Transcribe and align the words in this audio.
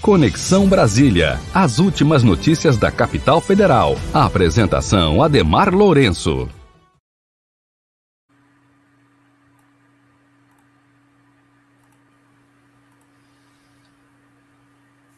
Conexão 0.00 0.68
Brasília. 0.68 1.40
As 1.52 1.80
últimas 1.80 2.22
notícias 2.22 2.78
da 2.78 2.90
capital 2.90 3.40
federal. 3.40 3.96
A 4.14 4.26
apresentação 4.26 5.20
Ademar 5.20 5.74
Lourenço. 5.74 6.48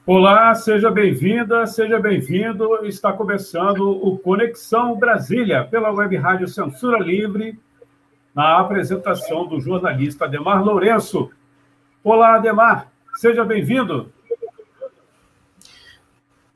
Olá, 0.06 0.54
seja 0.54 0.90
bem-vinda, 0.90 1.66
seja 1.66 2.00
bem-vindo. 2.00 2.84
Está 2.86 3.12
começando 3.12 3.90
o 3.90 4.18
Conexão 4.18 4.98
Brasília 4.98 5.62
pela 5.62 5.92
Web 5.92 6.16
Rádio 6.16 6.48
Censura 6.48 6.98
Livre, 6.98 7.60
na 8.34 8.58
apresentação 8.58 9.46
do 9.46 9.60
jornalista 9.60 10.24
Ademar 10.24 10.64
Lourenço. 10.64 11.30
Olá, 12.02 12.36
Ademar, 12.36 12.90
seja 13.16 13.44
bem-vindo. 13.44 14.10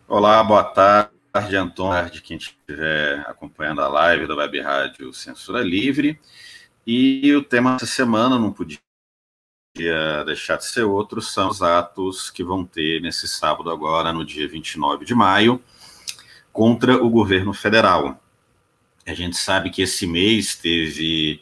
Olá, 0.06 0.44
boa 0.44 0.62
tarde, 0.62 1.56
Antônio, 1.56 2.20
quem 2.22 2.36
estiver 2.36 3.20
acompanhando 3.20 3.80
a 3.80 3.88
live 3.88 4.26
da 4.26 4.36
Web 4.36 4.60
Rádio 4.60 5.14
Censura 5.14 5.62
Livre. 5.62 6.20
E 6.86 7.32
o 7.34 7.42
tema 7.42 7.72
dessa 7.72 7.86
semana 7.86 8.38
não 8.38 8.52
podia 8.52 8.78
deixar 10.26 10.56
de 10.56 10.66
ser 10.66 10.82
outro, 10.82 11.22
são 11.22 11.48
os 11.48 11.62
atos 11.62 12.28
que 12.28 12.44
vão 12.44 12.66
ter 12.66 13.00
nesse 13.00 13.26
sábado 13.26 13.70
agora, 13.70 14.12
no 14.12 14.26
dia 14.26 14.46
29 14.46 15.06
de 15.06 15.14
maio, 15.14 15.58
contra 16.52 17.02
o 17.02 17.08
governo 17.08 17.54
federal. 17.54 18.22
A 19.06 19.14
gente 19.14 19.38
sabe 19.38 19.70
que 19.70 19.80
esse 19.80 20.06
mês 20.06 20.54
teve 20.54 21.40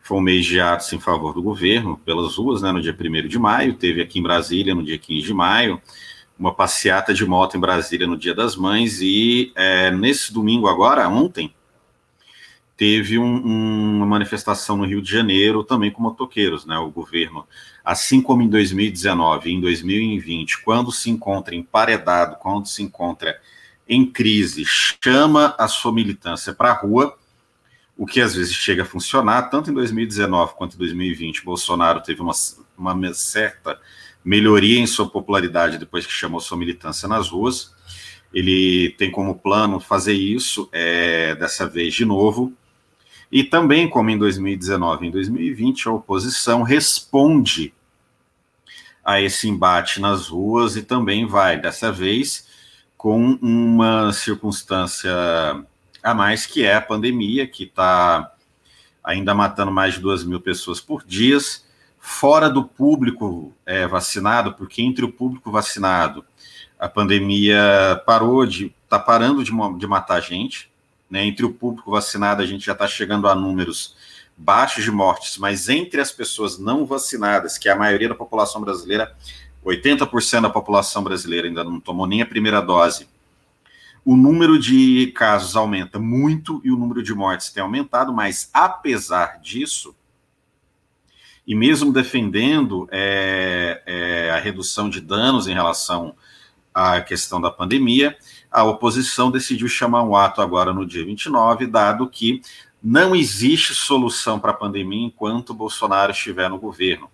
foi 0.00 0.18
um 0.18 0.20
mês 0.20 0.44
de 0.44 0.60
atos 0.60 0.92
em 0.92 0.98
favor 0.98 1.32
do 1.32 1.40
governo 1.40 1.96
pelas 1.98 2.34
ruas, 2.34 2.60
né, 2.62 2.72
no 2.72 2.82
dia 2.82 2.92
1 2.92 3.28
de 3.28 3.38
maio, 3.38 3.74
teve 3.74 4.02
aqui 4.02 4.18
em 4.18 4.22
Brasília 4.22 4.74
no 4.74 4.82
dia 4.82 4.98
15 4.98 5.24
de 5.24 5.32
maio, 5.32 5.80
uma 6.42 6.52
passeata 6.52 7.14
de 7.14 7.24
moto 7.24 7.56
em 7.56 7.60
Brasília 7.60 8.04
no 8.04 8.16
Dia 8.16 8.34
das 8.34 8.56
Mães 8.56 9.00
e 9.00 9.52
é, 9.54 9.92
nesse 9.92 10.32
domingo 10.32 10.66
agora, 10.66 11.08
ontem, 11.08 11.54
teve 12.76 13.16
um, 13.16 13.96
uma 13.96 14.06
manifestação 14.06 14.76
no 14.76 14.84
Rio 14.84 15.00
de 15.00 15.08
Janeiro 15.08 15.62
também 15.62 15.92
com 15.92 16.02
motoqueiros, 16.02 16.66
né? 16.66 16.76
O 16.78 16.90
governo, 16.90 17.46
assim 17.84 18.20
como 18.20 18.42
em 18.42 18.48
2019 18.48 19.50
e 19.50 19.54
em 19.54 19.60
2020, 19.60 20.62
quando 20.62 20.90
se 20.90 21.10
encontra 21.10 21.54
emparedado, 21.54 22.34
quando 22.40 22.66
se 22.66 22.82
encontra 22.82 23.40
em 23.88 24.04
crise, 24.04 24.64
chama 24.64 25.54
a 25.56 25.68
sua 25.68 25.92
militância 25.92 26.52
para 26.52 26.70
a 26.70 26.74
rua, 26.74 27.16
o 27.96 28.04
que 28.04 28.20
às 28.20 28.34
vezes 28.34 28.52
chega 28.52 28.82
a 28.82 28.86
funcionar, 28.86 29.42
tanto 29.42 29.70
em 29.70 29.74
2019 29.74 30.54
quanto 30.56 30.74
em 30.74 30.78
2020, 30.78 31.44
Bolsonaro 31.44 32.00
teve 32.00 32.20
uma, 32.20 32.32
uma 32.76 33.14
certa 33.14 33.78
melhoria 34.24 34.78
em 34.78 34.86
sua 34.86 35.08
popularidade 35.08 35.78
depois 35.78 36.06
que 36.06 36.12
chamou 36.12 36.40
sua 36.40 36.56
militância 36.56 37.08
nas 37.08 37.28
ruas. 37.28 37.74
Ele 38.32 38.94
tem 38.96 39.10
como 39.10 39.38
plano 39.38 39.78
fazer 39.78 40.14
isso 40.14 40.68
é, 40.72 41.34
dessa 41.34 41.66
vez 41.66 41.94
de 41.94 42.04
novo. 42.04 42.52
E 43.30 43.42
também, 43.42 43.88
como 43.88 44.10
em 44.10 44.18
2019 44.18 45.04
e 45.04 45.08
em 45.08 45.10
2020, 45.10 45.88
a 45.88 45.92
oposição 45.92 46.62
responde 46.62 47.72
a 49.04 49.20
esse 49.20 49.48
embate 49.48 50.00
nas 50.00 50.28
ruas 50.28 50.76
e 50.76 50.82
também 50.82 51.26
vai, 51.26 51.60
dessa 51.60 51.90
vez, 51.90 52.46
com 52.96 53.38
uma 53.40 54.12
circunstância 54.12 55.10
a 56.02 56.14
mais, 56.14 56.46
que 56.46 56.64
é 56.64 56.74
a 56.74 56.80
pandemia, 56.80 57.46
que 57.46 57.64
está 57.64 58.32
ainda 59.02 59.34
matando 59.34 59.72
mais 59.72 59.94
de 59.94 60.00
duas 60.00 60.24
mil 60.24 60.40
pessoas 60.40 60.80
por 60.80 61.04
dia 61.04 61.38
fora 62.04 62.50
do 62.50 62.64
público 62.64 63.54
é, 63.64 63.86
vacinado, 63.86 64.54
porque 64.54 64.82
entre 64.82 65.04
o 65.04 65.12
público 65.12 65.52
vacinado 65.52 66.24
a 66.76 66.88
pandemia 66.88 68.02
parou 68.04 68.44
de 68.44 68.74
está 68.82 68.98
parando 68.98 69.44
de, 69.44 69.52
de, 69.78 69.86
matar 69.86 70.20
gente, 70.20 70.68
né? 71.08 71.24
Entre 71.24 71.46
o 71.46 71.54
público 71.54 71.92
vacinado 71.92 72.42
a 72.42 72.46
gente 72.46 72.66
já 72.66 72.72
está 72.72 72.88
chegando 72.88 73.28
a 73.28 73.36
números 73.36 73.94
baixos 74.36 74.82
de 74.82 74.90
mortes, 74.90 75.38
mas 75.38 75.68
entre 75.68 76.00
as 76.00 76.10
pessoas 76.10 76.58
não 76.58 76.84
vacinadas, 76.84 77.56
que 77.56 77.68
é 77.68 77.72
a 77.72 77.76
maioria 77.76 78.08
da 78.08 78.16
população 78.16 78.60
brasileira, 78.60 79.14
80% 79.64 80.40
da 80.40 80.50
população 80.50 81.04
brasileira 81.04 81.46
ainda 81.46 81.62
não 81.62 81.78
tomou 81.78 82.08
nem 82.08 82.20
a 82.20 82.26
primeira 82.26 82.60
dose. 82.60 83.06
O 84.04 84.16
número 84.16 84.58
de 84.58 85.12
casos 85.14 85.54
aumenta 85.54 86.00
muito 86.00 86.60
e 86.64 86.72
o 86.72 86.76
número 86.76 87.00
de 87.00 87.14
mortes 87.14 87.50
tem 87.50 87.62
aumentado, 87.62 88.12
mas 88.12 88.50
apesar 88.52 89.38
disso, 89.40 89.94
e 91.46 91.54
mesmo 91.54 91.92
defendendo 91.92 92.88
é, 92.90 93.82
é, 93.86 94.30
a 94.30 94.38
redução 94.38 94.88
de 94.88 95.00
danos 95.00 95.48
em 95.48 95.54
relação 95.54 96.14
à 96.74 97.00
questão 97.00 97.40
da 97.40 97.50
pandemia, 97.50 98.16
a 98.50 98.64
oposição 98.64 99.30
decidiu 99.30 99.68
chamar 99.68 100.02
um 100.02 100.14
ato 100.14 100.40
agora 100.40 100.72
no 100.72 100.86
dia 100.86 101.04
29, 101.04 101.66
dado 101.66 102.08
que 102.08 102.40
não 102.82 103.14
existe 103.14 103.74
solução 103.74 104.38
para 104.38 104.50
a 104.50 104.54
pandemia 104.54 105.06
enquanto 105.06 105.54
Bolsonaro 105.54 106.12
estiver 106.12 106.48
no 106.48 106.58
governo. 106.58 107.08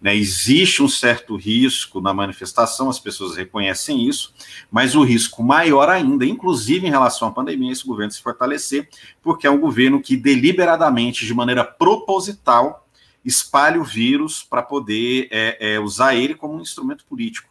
Né, 0.00 0.16
existe 0.16 0.82
um 0.82 0.88
certo 0.88 1.36
risco 1.36 2.00
na 2.00 2.14
manifestação, 2.14 2.88
as 2.88 2.98
pessoas 2.98 3.36
reconhecem 3.36 4.08
isso, 4.08 4.32
mas 4.70 4.94
o 4.94 5.02
risco 5.02 5.42
maior 5.42 5.90
ainda, 5.90 6.24
inclusive 6.24 6.86
em 6.86 6.90
relação 6.90 7.28
à 7.28 7.30
pandemia, 7.30 7.68
é 7.68 7.72
esse 7.72 7.86
governo 7.86 8.10
se 8.10 8.22
fortalecer, 8.22 8.88
porque 9.20 9.46
é 9.46 9.50
um 9.50 9.60
governo 9.60 10.00
que 10.00 10.16
deliberadamente, 10.16 11.26
de 11.26 11.34
maneira 11.34 11.64
proposital, 11.64 12.88
espalhe 13.24 13.78
o 13.78 13.84
vírus 13.84 14.42
para 14.42 14.62
poder 14.62 15.28
é, 15.30 15.74
é, 15.74 15.80
usar 15.80 16.14
ele 16.14 16.34
como 16.34 16.54
um 16.54 16.60
instrumento 16.60 17.04
político. 17.04 17.48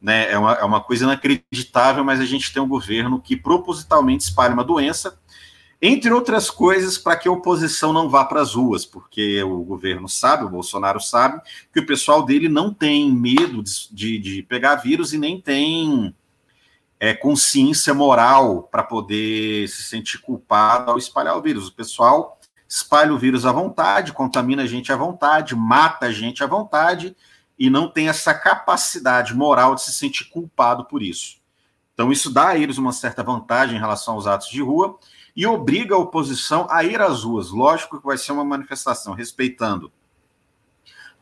Né? 0.00 0.30
É, 0.30 0.38
uma, 0.38 0.52
é 0.54 0.64
uma 0.64 0.80
coisa 0.80 1.04
inacreditável, 1.04 2.04
mas 2.04 2.20
a 2.20 2.24
gente 2.24 2.52
tem 2.52 2.62
um 2.62 2.68
governo 2.68 3.20
que 3.20 3.36
propositalmente 3.36 4.24
espalha 4.24 4.54
uma 4.54 4.64
doença, 4.64 5.18
entre 5.80 6.12
outras 6.12 6.50
coisas, 6.50 6.98
para 6.98 7.16
que 7.16 7.28
a 7.28 7.32
oposição 7.32 7.92
não 7.92 8.08
vá 8.08 8.24
para 8.24 8.40
as 8.40 8.54
ruas, 8.54 8.84
porque 8.84 9.40
o 9.44 9.62
governo 9.62 10.08
sabe, 10.08 10.44
o 10.44 10.48
Bolsonaro 10.48 11.00
sabe, 11.00 11.40
que 11.72 11.78
o 11.78 11.86
pessoal 11.86 12.24
dele 12.24 12.48
não 12.48 12.74
tem 12.74 13.12
medo 13.12 13.62
de, 13.92 14.18
de 14.18 14.42
pegar 14.42 14.76
vírus 14.76 15.12
e 15.12 15.18
nem 15.18 15.40
tem 15.40 16.12
é, 16.98 17.14
consciência 17.14 17.94
moral 17.94 18.64
para 18.64 18.82
poder 18.82 19.68
se 19.68 19.84
sentir 19.84 20.18
culpado 20.18 20.90
ao 20.90 20.98
espalhar 20.98 21.36
o 21.36 21.42
vírus. 21.42 21.68
O 21.68 21.72
pessoal 21.72 22.37
espalha 22.68 23.14
o 23.14 23.18
vírus 23.18 23.46
à 23.46 23.52
vontade, 23.52 24.12
contamina 24.12 24.62
a 24.62 24.66
gente 24.66 24.92
à 24.92 24.96
vontade, 24.96 25.56
mata 25.56 26.06
a 26.06 26.12
gente 26.12 26.44
à 26.44 26.46
vontade 26.46 27.16
e 27.58 27.70
não 27.70 27.88
tem 27.88 28.08
essa 28.08 28.34
capacidade 28.34 29.34
moral 29.34 29.74
de 29.74 29.82
se 29.82 29.92
sentir 29.92 30.26
culpado 30.28 30.84
por 30.84 31.02
isso. 31.02 31.38
Então, 31.94 32.12
isso 32.12 32.30
dá 32.30 32.48
a 32.48 32.58
eles 32.58 32.78
uma 32.78 32.92
certa 32.92 33.24
vantagem 33.24 33.76
em 33.76 33.80
relação 33.80 34.14
aos 34.14 34.26
atos 34.26 34.48
de 34.48 34.62
rua 34.62 34.98
e 35.34 35.46
obriga 35.46 35.94
a 35.94 35.98
oposição 35.98 36.66
a 36.70 36.84
ir 36.84 37.00
às 37.00 37.24
ruas. 37.24 37.50
Lógico 37.50 37.98
que 37.98 38.06
vai 38.06 38.18
ser 38.18 38.32
uma 38.32 38.44
manifestação 38.44 39.14
respeitando 39.14 39.90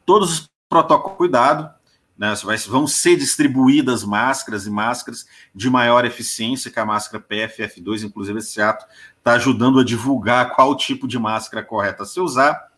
todos 0.07 0.31
os 0.33 0.51
protocolos, 0.69 1.19
cuidado, 1.19 1.75
né, 2.17 2.33
vão 2.69 2.87
ser 2.87 3.17
distribuídas 3.17 4.03
máscaras 4.05 4.67
e 4.67 4.71
máscaras 4.71 5.27
de 5.55 5.69
maior 5.69 6.05
eficiência 6.07 6.71
que 6.71 6.78
a 6.78 6.87
máscara 6.87 7.23
PFF2, 7.23 8.05
inclusive 8.05 8.39
esse 8.39 8.63
ato 8.63 8.87
está 9.26 9.34
ajudando 9.34 9.81
a 9.81 9.84
divulgar 9.84 10.54
qual 10.54 10.76
tipo 10.76 11.09
de 11.09 11.19
máscara 11.19 11.60
correta 11.60 12.04
a 12.04 12.06
se 12.06 12.20
usar. 12.20 12.69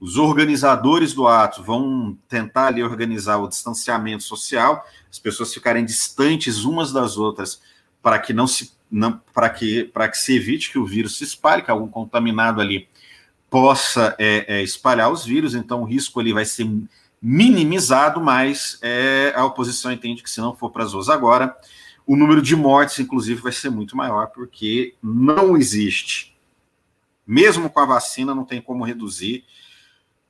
Os 0.00 0.16
organizadores 0.16 1.12
do 1.12 1.28
ato 1.28 1.62
vão 1.62 2.16
tentar 2.26 2.68
ali 2.68 2.82
organizar 2.82 3.36
o 3.36 3.46
distanciamento 3.46 4.22
social, 4.22 4.82
as 5.10 5.18
pessoas 5.18 5.52
ficarem 5.52 5.84
distantes 5.84 6.64
umas 6.64 6.90
das 6.90 7.18
outras 7.18 7.60
para 8.02 8.18
que 8.18 8.32
não 8.32 8.46
se 8.46 8.72
para 9.34 9.50
que 9.50 9.84
para 9.84 10.08
que 10.08 10.16
se 10.16 10.34
evite 10.34 10.72
que 10.72 10.78
o 10.78 10.86
vírus 10.86 11.18
se 11.18 11.24
espalhe, 11.24 11.62
que 11.62 11.70
algum 11.70 11.86
contaminado 11.86 12.62
ali 12.62 12.88
possa 13.50 14.16
é, 14.18 14.46
é, 14.48 14.62
espalhar 14.62 15.12
os 15.12 15.22
vírus, 15.22 15.54
então 15.54 15.82
o 15.82 15.84
risco 15.84 16.18
ali 16.18 16.32
vai 16.32 16.46
ser 16.46 16.66
minimizado, 17.20 18.22
mas 18.22 18.78
é, 18.80 19.34
a 19.36 19.44
oposição 19.44 19.92
entende 19.92 20.22
que 20.22 20.30
se 20.30 20.40
não 20.40 20.56
for 20.56 20.70
para 20.70 20.82
as 20.82 20.94
ruas 20.94 21.10
agora, 21.10 21.54
o 22.10 22.16
número 22.16 22.42
de 22.42 22.56
mortes, 22.56 22.98
inclusive, 22.98 23.40
vai 23.40 23.52
ser 23.52 23.70
muito 23.70 23.96
maior, 23.96 24.32
porque 24.32 24.96
não 25.00 25.56
existe, 25.56 26.36
mesmo 27.24 27.70
com 27.70 27.78
a 27.78 27.84
vacina, 27.84 28.34
não 28.34 28.44
tem 28.44 28.60
como 28.60 28.82
reduzir 28.82 29.44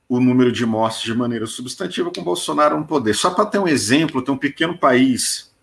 o 0.06 0.20
número 0.20 0.52
de 0.52 0.66
mortes 0.66 1.00
de 1.00 1.14
maneira 1.14 1.46
substantiva 1.46 2.12
com 2.14 2.22
Bolsonaro 2.22 2.78
no 2.78 2.86
poder. 2.86 3.14
Só 3.14 3.30
para 3.30 3.46
ter 3.46 3.58
um 3.58 3.66
exemplo, 3.66 4.20
tem 4.20 4.34
um 4.34 4.36
pequeno 4.36 4.76
país 4.76 5.54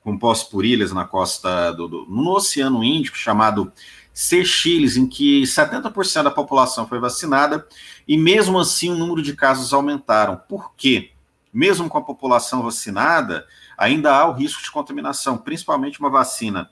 composto 0.00 0.50
por 0.50 0.64
ilhas 0.64 0.90
na 0.90 1.04
costa 1.04 1.70
do, 1.70 1.86
do 1.86 2.06
no 2.06 2.32
Oceano 2.32 2.82
Índico 2.82 3.16
chamado 3.16 3.72
Seychelles, 4.12 4.96
em 4.96 5.06
que 5.06 5.42
70% 5.42 6.24
da 6.24 6.32
população 6.32 6.88
foi 6.88 6.98
vacinada 6.98 7.64
e 8.08 8.18
mesmo 8.18 8.58
assim 8.58 8.90
o 8.90 8.96
número 8.96 9.22
de 9.22 9.36
casos 9.36 9.72
aumentaram. 9.72 10.36
Por 10.48 10.74
quê? 10.74 11.12
Mesmo 11.52 11.88
com 11.88 11.96
a 11.96 12.02
população 12.02 12.60
vacinada, 12.64 13.46
ainda 13.76 14.14
há 14.14 14.28
o 14.28 14.32
risco 14.32 14.62
de 14.62 14.70
contaminação, 14.70 15.38
principalmente 15.38 16.00
uma 16.00 16.10
vacina 16.10 16.70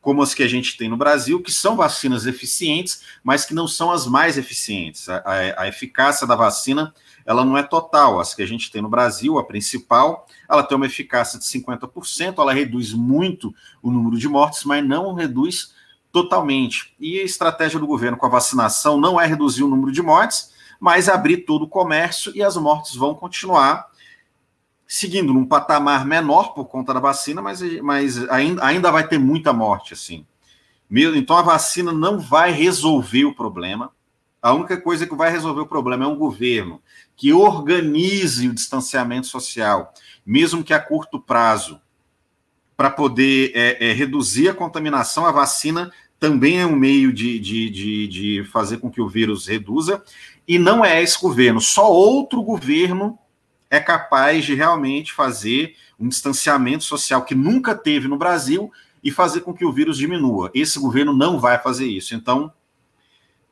como 0.00 0.22
as 0.22 0.32
que 0.32 0.42
a 0.42 0.48
gente 0.48 0.76
tem 0.76 0.88
no 0.88 0.96
Brasil, 0.96 1.42
que 1.42 1.52
são 1.52 1.76
vacinas 1.76 2.26
eficientes, 2.26 3.02
mas 3.22 3.44
que 3.44 3.54
não 3.54 3.68
são 3.68 3.90
as 3.90 4.06
mais 4.06 4.38
eficientes. 4.38 5.08
A, 5.08 5.18
a, 5.18 5.62
a, 5.62 5.68
eficácia 5.68 6.26
da 6.26 6.34
vacina 6.34 6.94
ela 7.26 7.44
não 7.44 7.56
é 7.56 7.62
total. 7.62 8.18
As 8.18 8.34
que 8.34 8.42
a 8.42 8.46
gente 8.46 8.70
tem 8.70 8.80
no 8.80 8.88
Brasil, 8.88 9.38
a 9.38 9.44
principal, 9.44 10.26
ela 10.48 10.62
tem 10.62 10.76
uma 10.76 10.86
eficácia 10.86 11.38
de 11.38 11.44
50%, 11.44 12.38
ela 12.38 12.52
reduz 12.52 12.92
muito 12.92 13.54
o 13.82 13.90
número 13.90 14.18
de 14.18 14.28
mortes, 14.28 14.64
mas 14.64 14.86
não 14.86 15.12
reduz 15.12 15.74
totalmente. 16.10 16.94
E 16.98 17.20
a 17.20 17.22
estratégia 17.22 17.78
do 17.78 17.86
governo 17.86 18.16
com 18.16 18.26
a 18.26 18.30
vacinação 18.30 18.98
não 18.98 19.20
é 19.20 19.26
reduzir 19.26 19.62
o 19.62 19.68
número 19.68 19.92
de 19.92 20.02
mortes, 20.02 20.50
mas 20.80 21.10
abrir 21.10 21.38
todo 21.38 21.66
o 21.66 21.68
comércio 21.68 22.32
e 22.34 22.42
as 22.42 22.56
mortes 22.56 22.96
vão 22.96 23.14
continuar 23.14 23.89
seguindo 24.92 25.32
num 25.32 25.46
patamar 25.46 26.04
menor 26.04 26.52
por 26.52 26.64
conta 26.64 26.92
da 26.92 26.98
vacina, 26.98 27.40
mas, 27.40 27.62
mas 27.80 28.28
ainda, 28.28 28.66
ainda 28.66 28.90
vai 28.90 29.06
ter 29.06 29.20
muita 29.20 29.52
morte, 29.52 29.94
assim. 29.94 30.26
Então 30.90 31.36
a 31.36 31.42
vacina 31.42 31.92
não 31.92 32.18
vai 32.18 32.50
resolver 32.50 33.24
o 33.24 33.32
problema. 33.32 33.92
A 34.42 34.52
única 34.52 34.76
coisa 34.76 35.06
que 35.06 35.14
vai 35.14 35.30
resolver 35.30 35.60
o 35.60 35.66
problema 35.66 36.04
é 36.04 36.08
um 36.08 36.16
governo 36.16 36.82
que 37.16 37.32
organize 37.32 38.48
o 38.48 38.52
distanciamento 38.52 39.28
social, 39.28 39.94
mesmo 40.26 40.64
que 40.64 40.74
a 40.74 40.80
curto 40.80 41.20
prazo, 41.20 41.80
para 42.76 42.90
poder 42.90 43.52
é, 43.54 43.90
é, 43.90 43.92
reduzir 43.92 44.48
a 44.48 44.54
contaminação. 44.54 45.24
A 45.24 45.30
vacina 45.30 45.92
também 46.18 46.58
é 46.58 46.66
um 46.66 46.74
meio 46.74 47.12
de, 47.12 47.38
de, 47.38 47.70
de, 47.70 48.08
de 48.08 48.44
fazer 48.46 48.78
com 48.78 48.90
que 48.90 49.00
o 49.00 49.08
vírus 49.08 49.46
reduza. 49.46 50.02
E 50.48 50.58
não 50.58 50.84
é 50.84 51.00
esse 51.00 51.20
governo, 51.20 51.60
só 51.60 51.88
outro 51.92 52.42
governo 52.42 53.16
é 53.70 53.78
capaz 53.78 54.44
de 54.44 54.54
realmente 54.54 55.12
fazer 55.12 55.76
um 55.98 56.08
distanciamento 56.08 56.82
social 56.82 57.24
que 57.24 57.34
nunca 57.34 57.74
teve 57.74 58.08
no 58.08 58.18
Brasil 58.18 58.70
e 59.02 59.12
fazer 59.12 59.42
com 59.42 59.54
que 59.54 59.64
o 59.64 59.72
vírus 59.72 59.96
diminua. 59.96 60.50
Esse 60.52 60.78
governo 60.78 61.14
não 61.14 61.38
vai 61.38 61.56
fazer 61.58 61.86
isso. 61.86 62.14
Então, 62.14 62.52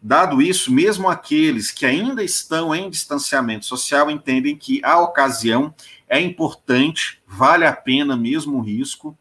dado 0.03 0.43
isso, 0.43 0.73
mesmo 0.73 1.09
aqueles 1.09 1.71
que 1.71 1.87
ainda 1.87 2.23
estão 2.23 2.75
em 2.75 2.91
distanciamento 2.91 3.65
social 3.65 4.11
entendem 4.11 4.57
que 4.57 4.85
a 4.85 4.99
ocasião 5.01 5.73
é 6.09 6.21
importante, 6.21 7.23
vale 7.27 7.65
a 7.65 7.73
pena 7.73 8.17
mesmo 8.17 8.59
o 8.59 8.61
risco 8.61 9.17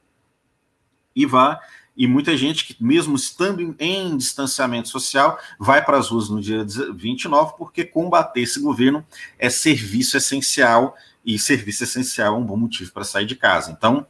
e 1.16 1.26
vá 1.26 1.60
e 1.98 2.06
muita 2.06 2.38
gente 2.38 2.64
que, 2.64 2.76
mesmo 2.80 3.16
estando 3.16 3.60
em, 3.60 3.76
em 3.80 4.16
distanciamento 4.16 4.88
social, 4.88 5.40
vai 5.60 5.84
para 5.84 5.98
as 5.98 6.10
ruas 6.10 6.30
no 6.30 6.40
dia 6.40 6.64
29, 6.94 7.56
porque 7.58 7.84
combater 7.84 8.42
esse 8.42 8.60
governo 8.60 9.04
é 9.40 9.50
serviço 9.50 10.16
essencial, 10.16 10.96
e 11.26 11.40
serviço 11.40 11.84
essencial 11.84 12.36
é 12.36 12.38
um 12.38 12.46
bom 12.46 12.56
motivo 12.56 12.92
para 12.94 13.04
sair 13.04 13.26
de 13.26 13.36
casa. 13.36 13.72
Então, 13.72 14.06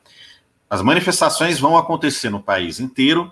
as 0.70 0.82
manifestações 0.82 1.60
vão 1.60 1.78
acontecer 1.78 2.30
no 2.30 2.44
país 2.44 2.82
inteiro, 2.82 3.32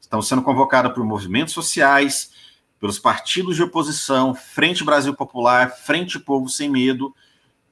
estão 0.00 0.22
sendo 0.22 0.40
convocadas 0.40 0.92
por 0.94 1.04
movimentos 1.04 1.52
sociais, 1.52 2.30
pelos 2.78 3.00
partidos 3.00 3.56
de 3.56 3.62
oposição, 3.64 4.34
Frente 4.34 4.84
Brasil 4.84 5.12
Popular, 5.14 5.70
Frente 5.70 6.18
Povo 6.20 6.48
Sem 6.48 6.70
Medo, 6.70 7.12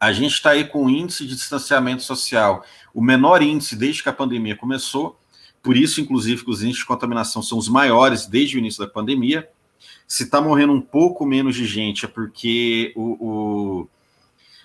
A 0.00 0.10
gente 0.10 0.32
está 0.32 0.52
aí 0.52 0.64
com 0.64 0.86
o 0.86 0.90
índice 0.90 1.26
de 1.26 1.34
distanciamento 1.34 2.02
social, 2.02 2.64
o 2.94 3.02
menor 3.02 3.42
índice 3.42 3.76
desde 3.76 4.02
que 4.02 4.08
a 4.08 4.12
pandemia 4.14 4.56
começou, 4.56 5.20
por 5.64 5.78
isso, 5.78 5.98
inclusive, 5.98 6.44
que 6.44 6.50
os 6.50 6.62
índices 6.62 6.80
de 6.80 6.86
contaminação 6.86 7.42
são 7.42 7.56
os 7.56 7.70
maiores 7.70 8.26
desde 8.26 8.56
o 8.56 8.58
início 8.58 8.84
da 8.84 8.92
pandemia. 8.92 9.48
Se 10.06 10.24
está 10.24 10.38
morrendo 10.38 10.74
um 10.74 10.80
pouco 10.80 11.24
menos 11.24 11.56
de 11.56 11.64
gente, 11.64 12.04
é 12.04 12.08
porque 12.08 12.92
o, 12.94 13.16
o, 13.82 13.88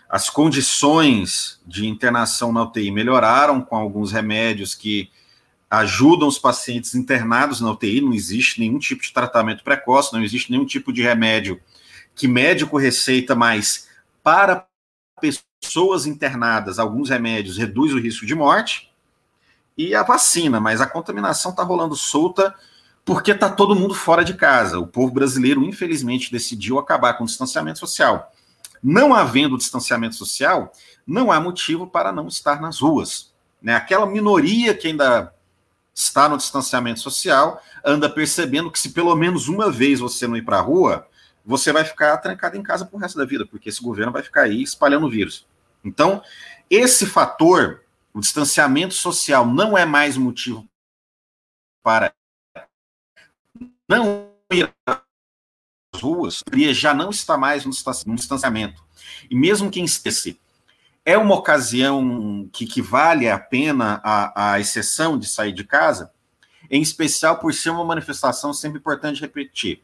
as 0.09 0.29
condições 0.29 1.61
de 1.65 1.87
internação 1.87 2.51
na 2.51 2.63
UTI 2.63 2.91
melhoraram 2.91 3.61
com 3.61 3.77
alguns 3.77 4.11
remédios 4.11 4.75
que 4.75 5.09
ajudam 5.69 6.27
os 6.27 6.37
pacientes 6.37 6.93
internados 6.93 7.61
na 7.61 7.71
UTI. 7.71 8.01
Não 8.01 8.13
existe 8.13 8.59
nenhum 8.59 8.77
tipo 8.77 9.01
de 9.01 9.13
tratamento 9.13 9.63
precoce, 9.63 10.11
não 10.11 10.21
existe 10.21 10.51
nenhum 10.51 10.65
tipo 10.65 10.91
de 10.91 11.01
remédio 11.01 11.61
que 12.13 12.27
médico 12.27 12.77
receita, 12.77 13.33
mas 13.33 13.87
para 14.21 14.67
pessoas 15.21 16.05
internadas, 16.05 16.77
alguns 16.77 17.09
remédios 17.09 17.57
reduz 17.57 17.93
o 17.93 17.99
risco 17.99 18.25
de 18.25 18.35
morte 18.35 18.88
e 19.79 19.95
a 19.95 20.03
vacina, 20.03 20.59
mas 20.59 20.81
a 20.81 20.85
contaminação 20.85 21.51
está 21.51 21.63
rolando 21.63 21.95
solta 21.95 22.53
porque 23.05 23.31
está 23.31 23.49
todo 23.49 23.73
mundo 23.73 23.93
fora 23.93 24.25
de 24.25 24.33
casa. 24.33 24.77
O 24.77 24.85
povo 24.85 25.13
brasileiro, 25.13 25.63
infelizmente, 25.63 26.33
decidiu 26.33 26.77
acabar 26.77 27.13
com 27.13 27.23
o 27.23 27.25
distanciamento 27.25 27.79
social. 27.79 28.29
Não 28.83 29.13
havendo 29.13 29.57
distanciamento 29.57 30.15
social, 30.15 30.73
não 31.07 31.31
há 31.31 31.39
motivo 31.39 31.87
para 31.87 32.11
não 32.11 32.27
estar 32.27 32.59
nas 32.59 32.81
ruas. 32.81 33.31
Né? 33.61 33.73
Aquela 33.73 34.05
minoria 34.05 34.75
que 34.75 34.87
ainda 34.87 35.33
está 35.95 36.27
no 36.27 36.35
distanciamento 36.35 36.99
social 36.99 37.63
anda 37.81 38.09
percebendo 38.09 38.69
que 38.69 38.79
se 38.79 38.89
pelo 38.89 39.15
menos 39.15 39.47
uma 39.47 39.71
vez 39.71 40.01
você 40.01 40.27
não 40.27 40.35
ir 40.35 40.43
para 40.43 40.57
a 40.57 40.61
rua, 40.61 41.07
você 41.45 41.71
vai 41.71 41.85
ficar 41.85 42.17
trancado 42.17 42.57
em 42.57 42.63
casa 42.63 42.87
o 42.91 42.97
resto 42.97 43.17
da 43.17 43.23
vida, 43.23 43.45
porque 43.45 43.69
esse 43.69 43.81
governo 43.81 44.11
vai 44.11 44.23
ficar 44.23 44.41
aí 44.41 44.61
espalhando 44.61 45.07
o 45.07 45.09
vírus. 45.09 45.47
Então, 45.85 46.21
esse 46.69 47.05
fator 47.05 47.81
o 48.19 48.21
distanciamento 48.21 48.93
social 48.93 49.47
não 49.47 49.77
é 49.77 49.85
mais 49.85 50.17
motivo 50.17 50.67
para 51.81 52.13
não 53.87 54.29
ir 54.51 54.69
às 54.85 54.99
ruas, 56.01 56.43
já 56.73 56.93
não 56.93 57.11
está 57.11 57.37
mais 57.37 57.63
no 57.63 58.15
distanciamento. 58.15 58.83
E 59.29 59.35
mesmo 59.35 59.71
quem 59.71 59.85
esteja, 59.85 60.37
é 61.05 61.17
uma 61.17 61.33
ocasião 61.33 62.49
que, 62.51 62.65
que 62.65 62.81
vale 62.81 63.29
a 63.29 63.39
pena 63.39 64.01
a, 64.03 64.51
a 64.51 64.59
exceção 64.59 65.17
de 65.17 65.25
sair 65.25 65.53
de 65.53 65.63
casa, 65.63 66.11
em 66.69 66.81
especial 66.81 67.39
por 67.39 67.53
ser 67.53 67.69
uma 67.69 67.85
manifestação 67.85 68.53
sempre 68.53 68.79
importante 68.79 69.21
repetir, 69.21 69.81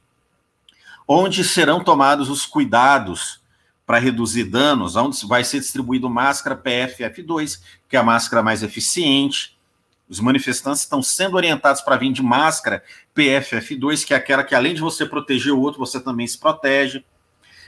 onde 1.08 1.42
serão 1.42 1.82
tomados 1.82 2.30
os 2.30 2.46
cuidados 2.46 3.42
para 3.86 4.00
reduzir 4.00 4.46
danos, 4.46 4.96
onde 4.96 5.25
vai 5.27 5.44
ser 5.44 5.60
distribuído 5.60 6.10
máscara 6.10 6.58
PFF2, 6.58 7.62
que 7.88 7.96
é 7.96 8.00
a 8.00 8.04
máscara 8.04 8.42
mais 8.42 8.63
eficiente. 8.63 9.56
Os 10.10 10.20
manifestantes 10.20 10.82
estão 10.82 11.04
sendo 11.04 11.36
orientados 11.36 11.82
para 11.82 11.96
vir 11.96 12.12
de 12.12 12.24
máscara 12.24 12.84
PFF2, 13.15 14.06
que 14.06 14.13
é 14.13 14.18
aquela 14.18 14.44
que, 14.44 14.56
além 14.56 14.74
de 14.74 14.82
você 14.82 15.06
proteger 15.06 15.54
o 15.54 15.60
outro, 15.60 15.80
você 15.80 16.00
também 16.00 16.25
se 16.25 16.38
protege. 16.38 17.04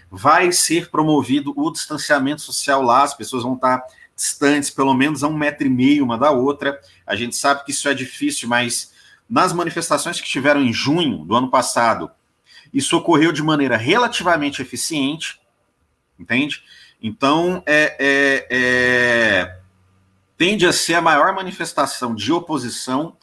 Vai 0.09 0.51
ser 0.51 0.89
promovido 0.89 1.53
o 1.55 1.71
distanciamento 1.71 2.41
social 2.41 2.81
lá, 2.81 3.03
as 3.03 3.13
pessoas 3.13 3.43
vão 3.43 3.55
estar 3.55 3.83
distantes, 4.15 4.71
pelo 4.71 4.93
menos 4.93 5.23
a 5.23 5.27
um 5.27 5.37
metro 5.37 5.67
e 5.67 5.69
meio 5.69 6.03
uma 6.03 6.17
da 6.17 6.31
outra. 6.31 6.79
A 7.05 7.15
gente 7.15 7.35
sabe 7.35 7.63
que 7.63 7.71
isso 7.71 7.87
é 7.87 7.93
difícil, 7.93 8.49
mas 8.49 8.91
nas 9.29 9.53
manifestações 9.53 10.19
que 10.19 10.27
tiveram 10.27 10.63
em 10.63 10.73
junho 10.73 11.25
do 11.25 11.35
ano 11.35 11.49
passado, 11.49 12.09
isso 12.73 12.97
ocorreu 12.97 13.31
de 13.31 13.43
maneira 13.43 13.77
relativamente 13.77 14.61
eficiente 14.61 15.39
entende? 16.19 16.63
Então, 17.01 17.61
é, 17.65 17.95
é, 17.99 18.47
é, 18.49 19.59
tende 20.37 20.65
a 20.65 20.73
ser 20.73 20.95
a 20.95 21.01
maior 21.01 21.33
manifestação 21.33 22.15
de 22.15 22.31
oposição 22.31 23.15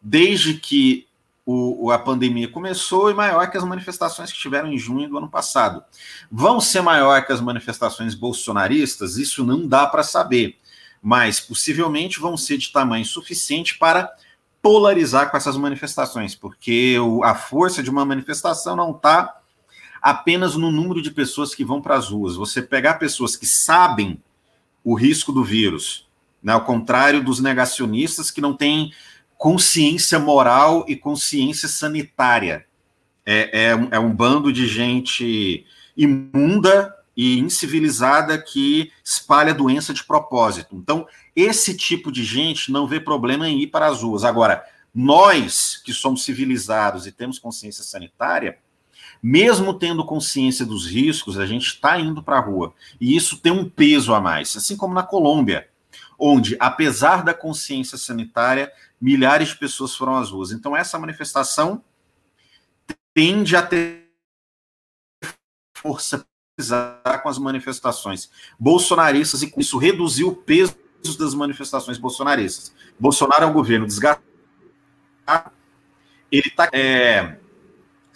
desde 0.00 0.54
que 0.54 1.06
o, 1.44 1.92
a 1.92 1.98
pandemia 1.98 2.48
começou 2.48 3.08
e 3.08 3.14
maior 3.14 3.48
que 3.48 3.56
as 3.56 3.62
manifestações 3.62 4.32
que 4.32 4.38
tiveram 4.38 4.72
em 4.72 4.76
junho 4.76 5.08
do 5.08 5.16
ano 5.16 5.28
passado. 5.28 5.84
Vão 6.30 6.60
ser 6.60 6.82
maior 6.82 7.24
que 7.24 7.32
as 7.32 7.40
manifestações 7.40 8.16
bolsonaristas? 8.16 9.16
Isso 9.16 9.44
não 9.44 9.66
dá 9.66 9.86
para 9.86 10.02
saber, 10.02 10.58
mas 11.00 11.38
possivelmente 11.38 12.18
vão 12.18 12.36
ser 12.36 12.58
de 12.58 12.72
tamanho 12.72 13.04
suficiente 13.04 13.78
para 13.78 14.12
polarizar 14.60 15.30
com 15.30 15.36
essas 15.36 15.56
manifestações, 15.56 16.34
porque 16.34 16.96
a 17.22 17.36
força 17.36 17.80
de 17.80 17.90
uma 17.90 18.04
manifestação 18.04 18.74
não 18.74 18.90
está 18.90 19.35
apenas 20.06 20.54
no 20.54 20.70
número 20.70 21.02
de 21.02 21.10
pessoas 21.10 21.52
que 21.52 21.64
vão 21.64 21.82
para 21.82 21.96
as 21.96 22.10
ruas. 22.10 22.36
Você 22.36 22.62
pegar 22.62 22.94
pessoas 22.94 23.34
que 23.34 23.44
sabem 23.44 24.22
o 24.84 24.94
risco 24.94 25.32
do 25.32 25.42
vírus, 25.42 26.06
né, 26.40 26.52
ao 26.52 26.64
contrário 26.64 27.20
dos 27.24 27.40
negacionistas 27.40 28.30
que 28.30 28.40
não 28.40 28.56
têm 28.56 28.92
consciência 29.36 30.16
moral 30.20 30.84
e 30.86 30.94
consciência 30.94 31.66
sanitária. 31.68 32.64
É, 33.26 33.72
é, 33.72 33.88
é 33.90 33.98
um 33.98 34.14
bando 34.14 34.52
de 34.52 34.68
gente 34.68 35.66
imunda 35.96 36.94
e 37.16 37.40
incivilizada 37.40 38.40
que 38.40 38.92
espalha 39.02 39.52
doença 39.52 39.92
de 39.92 40.04
propósito. 40.04 40.76
Então, 40.76 41.04
esse 41.34 41.76
tipo 41.76 42.12
de 42.12 42.22
gente 42.22 42.70
não 42.70 42.86
vê 42.86 43.00
problema 43.00 43.48
em 43.48 43.60
ir 43.60 43.66
para 43.66 43.88
as 43.88 44.02
ruas. 44.02 44.22
Agora, 44.22 44.64
nós 44.94 45.82
que 45.84 45.92
somos 45.92 46.22
civilizados 46.22 47.08
e 47.08 47.12
temos 47.12 47.40
consciência 47.40 47.82
sanitária, 47.82 48.56
mesmo 49.22 49.74
tendo 49.74 50.04
consciência 50.04 50.64
dos 50.64 50.86
riscos, 50.86 51.38
a 51.38 51.46
gente 51.46 51.66
está 51.66 51.98
indo 51.98 52.22
para 52.22 52.38
a 52.38 52.40
rua. 52.40 52.72
E 53.00 53.16
isso 53.16 53.38
tem 53.38 53.52
um 53.52 53.68
peso 53.68 54.14
a 54.14 54.20
mais, 54.20 54.54
assim 54.56 54.76
como 54.76 54.94
na 54.94 55.02
Colômbia, 55.02 55.68
onde, 56.18 56.56
apesar 56.60 57.24
da 57.24 57.34
consciência 57.34 57.98
sanitária, 57.98 58.72
milhares 59.00 59.48
de 59.48 59.58
pessoas 59.58 59.94
foram 59.94 60.16
às 60.16 60.30
ruas. 60.30 60.52
Então, 60.52 60.76
essa 60.76 60.98
manifestação 60.98 61.82
tende 63.14 63.56
a 63.56 63.62
ter 63.62 64.06
força 65.76 66.26
com 67.22 67.28
as 67.28 67.38
manifestações 67.38 68.30
bolsonaristas 68.58 69.42
e 69.42 69.50
com 69.50 69.60
isso 69.60 69.76
reduzir 69.76 70.24
o 70.24 70.34
peso 70.34 70.74
das 71.18 71.34
manifestações 71.34 71.98
bolsonaristas. 71.98 72.74
Bolsonaro 72.98 73.44
é 73.44 73.46
um 73.46 73.52
governo 73.52 73.86
desgastado, 73.86 74.22
ele 76.32 76.48
está 76.48 76.68
é, 76.72 77.38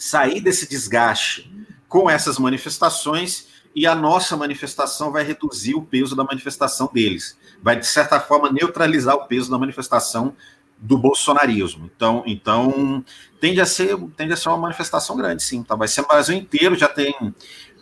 sair 0.01 0.41
desse 0.41 0.67
desgaste 0.67 1.53
com 1.87 2.09
essas 2.09 2.39
manifestações 2.39 3.49
e 3.77 3.87
a 3.87 3.95
nossa 3.95 4.35
manifestação 4.35 5.13
vai 5.13 5.23
reduzir 5.23 5.75
o 5.75 5.83
peso 5.83 6.17
da 6.17 6.25
manifestação 6.25 6.89
deles. 6.91 7.37
Vai, 7.63 7.79
de 7.79 7.87
certa 7.87 8.19
forma, 8.19 8.51
neutralizar 8.51 9.15
o 9.15 9.27
peso 9.27 9.51
da 9.51 9.59
manifestação 9.59 10.35
do 10.79 10.97
bolsonarismo. 10.97 11.91
Então, 11.95 12.23
então 12.27 13.05
tende, 13.39 13.61
a 13.61 13.67
ser, 13.67 13.95
tende 14.17 14.33
a 14.33 14.37
ser 14.37 14.49
uma 14.49 14.57
manifestação 14.57 15.15
grande, 15.19 15.43
sim. 15.43 15.63
Tá? 15.63 15.77
Vai 15.77 15.87
ser 15.87 16.01
no 16.01 16.09
Brasil 16.09 16.35
inteiro, 16.35 16.75
já 16.75 16.89
tem 16.89 17.15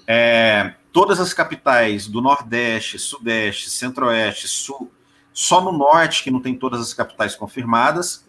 é, 0.05 0.75
todas 0.93 1.21
as 1.21 1.33
capitais 1.33 2.09
do 2.09 2.21
Nordeste, 2.21 2.99
Sudeste, 2.99 3.71
Centro-Oeste, 3.71 4.49
Sul, 4.49 4.91
só 5.33 5.61
no 5.61 5.71
Norte 5.71 6.25
que 6.25 6.33
não 6.33 6.41
tem 6.41 6.57
todas 6.57 6.81
as 6.81 6.93
capitais 6.93 7.37
confirmadas, 7.37 8.25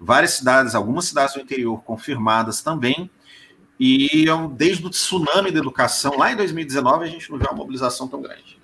várias 0.00 0.32
cidades, 0.32 0.74
algumas 0.74 1.04
cidades 1.04 1.34
do 1.34 1.40
interior 1.40 1.80
confirmadas 1.84 2.60
também, 2.60 3.08
e 3.82 4.26
desde 4.58 4.86
o 4.86 4.90
tsunami 4.90 5.50
da 5.50 5.58
educação, 5.58 6.18
lá 6.18 6.30
em 6.30 6.36
2019, 6.36 7.02
a 7.02 7.08
gente 7.08 7.30
não 7.30 7.38
vê 7.38 7.46
uma 7.46 7.56
mobilização 7.56 8.06
tão 8.06 8.20
grande. 8.20 8.58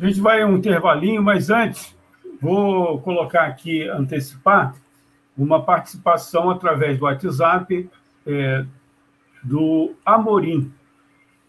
A 0.00 0.06
gente 0.06 0.20
vai 0.20 0.44
um 0.44 0.56
intervalinho, 0.56 1.20
mas 1.20 1.50
antes, 1.50 1.92
vou 2.40 3.00
colocar 3.00 3.46
aqui, 3.46 3.88
antecipar, 3.88 4.76
uma 5.36 5.60
participação 5.60 6.48
através 6.50 6.96
do 6.96 7.04
WhatsApp 7.06 7.90
é, 8.24 8.64
do 9.42 9.92
Amorim. 10.06 10.72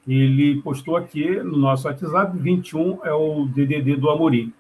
Ele 0.07 0.59
postou 0.63 0.97
aqui 0.97 1.29
no 1.41 1.57
nosso 1.57 1.87
WhatsApp, 1.87 2.35
21 2.35 3.01
é 3.03 3.13
o 3.13 3.45
DDD 3.45 3.97
do 3.97 4.09
Amorim. 4.09 4.51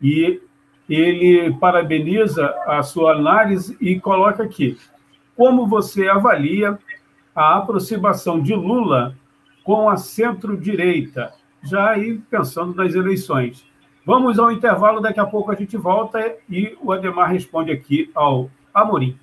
E 0.00 0.40
ele 0.88 1.52
parabeniza 1.58 2.46
a 2.66 2.82
sua 2.82 3.12
análise 3.12 3.76
e 3.78 4.00
coloca 4.00 4.42
aqui: 4.42 4.78
como 5.40 5.66
você 5.66 6.06
avalia 6.06 6.78
a 7.34 7.56
aproximação 7.56 8.42
de 8.42 8.54
Lula 8.54 9.16
com 9.64 9.88
a 9.88 9.96
centro-direita, 9.96 11.32
já 11.62 11.92
aí 11.92 12.18
pensando 12.30 12.74
nas 12.74 12.94
eleições. 12.94 13.64
Vamos 14.04 14.38
ao 14.38 14.52
intervalo, 14.52 15.00
daqui 15.00 15.18
a 15.18 15.24
pouco 15.24 15.50
a 15.50 15.54
gente 15.54 15.78
volta 15.78 16.36
e 16.46 16.76
o 16.82 16.92
Ademar 16.92 17.30
responde 17.32 17.72
aqui 17.72 18.10
ao 18.14 18.50
Amorim. 18.74 19.18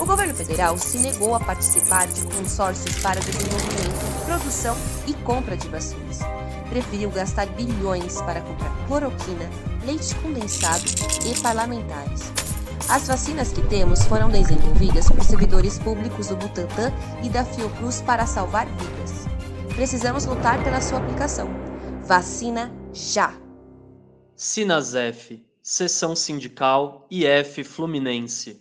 O 0.00 0.04
governo 0.04 0.34
federal 0.34 0.76
se 0.76 0.98
negou 0.98 1.36
a 1.36 1.38
participar 1.38 2.08
de 2.08 2.24
consórcios 2.24 3.00
para 3.00 3.20
desenvolvimento, 3.20 4.26
produção 4.26 4.74
e 5.06 5.14
compra 5.22 5.56
de 5.56 5.68
vacinas. 5.68 6.18
Preferiu 6.68 7.08
gastar 7.10 7.46
bilhões 7.46 8.20
para 8.22 8.40
comprar 8.40 8.72
cloroquina, 8.88 9.48
leite 9.86 10.12
condensado 10.16 10.82
e 11.24 11.40
parlamentares. 11.40 12.32
As 12.88 13.06
vacinas 13.06 13.52
que 13.52 13.62
temos 13.68 14.04
foram 14.04 14.28
desenvolvidas 14.28 15.08
por 15.10 15.22
servidores 15.22 15.78
públicos 15.78 16.28
do 16.28 16.36
Butantan 16.36 16.92
e 17.22 17.28
da 17.28 17.44
Fiocruz 17.44 18.00
para 18.02 18.26
salvar 18.26 18.66
vidas. 18.66 19.26
Precisamos 19.74 20.26
lutar 20.26 20.62
pela 20.64 20.80
sua 20.80 20.98
aplicação. 20.98 21.48
Vacina 22.04 22.72
já! 22.92 23.32
Sinasef, 24.34 25.44
Seção 25.62 26.16
Sindical 26.16 27.06
IF 27.10 27.62
Fluminense. 27.62 28.60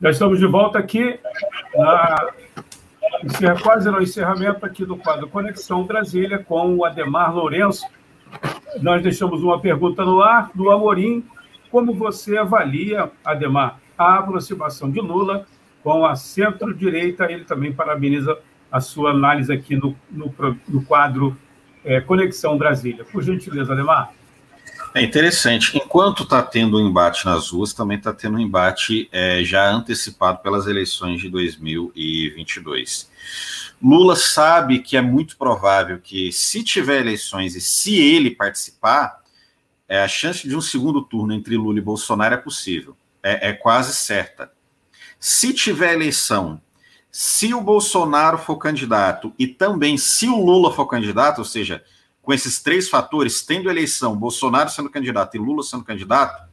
Já 0.00 0.10
estamos 0.10 0.38
de 0.38 0.46
volta 0.46 0.78
aqui, 0.78 1.20
na, 1.74 2.32
quase 3.62 3.90
no 3.90 4.00
encerramento 4.00 4.64
aqui 4.64 4.86
do 4.86 4.96
quadro 4.96 5.28
Conexão 5.28 5.84
Brasília 5.84 6.38
com 6.38 6.74
o 6.76 6.84
Ademar 6.86 7.34
Lourenço, 7.34 7.86
nós 8.80 9.02
deixamos 9.02 9.42
uma 9.42 9.60
pergunta 9.60 10.04
no 10.04 10.20
ar 10.22 10.50
do 10.54 10.70
Amorim. 10.70 11.24
Como 11.70 11.94
você 11.94 12.36
avalia, 12.36 13.10
Ademar, 13.24 13.80
a 13.96 14.18
aproximação 14.18 14.90
de 14.90 15.00
Lula 15.00 15.46
com 15.82 16.04
a 16.04 16.16
centro-direita? 16.16 17.30
Ele 17.30 17.44
também 17.44 17.72
parabeniza 17.72 18.38
a 18.70 18.80
sua 18.80 19.10
análise 19.10 19.52
aqui 19.52 19.76
no, 19.76 19.96
no, 20.10 20.34
no 20.68 20.82
quadro 20.84 21.36
é, 21.84 22.00
Conexão 22.00 22.56
Brasília. 22.56 23.04
Por 23.04 23.22
gentileza, 23.22 23.72
Ademar. 23.72 24.12
É 24.92 25.02
interessante. 25.02 25.76
Enquanto 25.76 26.24
está 26.24 26.42
tendo 26.42 26.76
um 26.76 26.88
embate 26.88 27.24
nas 27.24 27.50
ruas, 27.50 27.72
também 27.72 27.96
está 27.96 28.12
tendo 28.12 28.36
um 28.36 28.40
embate 28.40 29.08
é, 29.12 29.44
já 29.44 29.70
antecipado 29.70 30.38
pelas 30.38 30.66
eleições 30.66 31.20
de 31.20 31.28
2022. 31.28 33.08
Lula 33.80 34.16
sabe 34.16 34.80
que 34.80 34.96
é 34.96 35.00
muito 35.00 35.36
provável 35.36 36.00
que, 36.00 36.32
se 36.32 36.64
tiver 36.64 37.00
eleições 37.00 37.54
e 37.54 37.60
se 37.60 38.00
ele 38.00 38.32
participar, 38.32 39.20
é, 39.88 40.02
a 40.02 40.08
chance 40.08 40.46
de 40.48 40.56
um 40.56 40.60
segundo 40.60 41.02
turno 41.02 41.32
entre 41.32 41.56
Lula 41.56 41.78
e 41.78 41.82
Bolsonaro 41.82 42.34
é 42.34 42.38
possível, 42.38 42.96
é, 43.22 43.50
é 43.50 43.52
quase 43.52 43.94
certa. 43.94 44.50
Se 45.20 45.54
tiver 45.54 45.94
eleição, 45.94 46.60
se 47.12 47.54
o 47.54 47.60
Bolsonaro 47.60 48.38
for 48.38 48.56
candidato 48.56 49.32
e 49.38 49.46
também 49.46 49.96
se 49.96 50.28
o 50.28 50.44
Lula 50.44 50.72
for 50.72 50.86
candidato, 50.86 51.38
ou 51.38 51.44
seja, 51.44 51.84
com 52.30 52.34
esses 52.34 52.62
três 52.62 52.88
fatores, 52.88 53.42
tendo 53.42 53.68
eleição, 53.68 54.16
Bolsonaro 54.16 54.70
sendo 54.70 54.88
candidato 54.88 55.36
e 55.36 55.40
Lula 55.40 55.64
sendo 55.64 55.82
candidato, 55.82 56.48